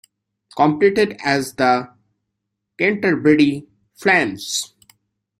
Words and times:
Competed 0.57 1.15
as 1.23 1.53
the 1.53 1.93
"Canterbury 2.79 3.67
Flames". 3.93 4.73